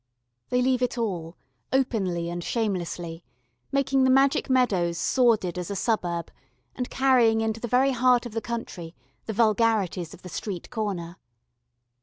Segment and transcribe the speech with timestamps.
[0.49, 1.37] They leave it all,
[1.71, 3.23] openly and shamelessly,
[3.71, 6.31] making the magic meadows sordid as a suburb,
[6.75, 8.95] and carrying into the very heart of the country
[9.27, 11.17] the vulgarities of the street corner.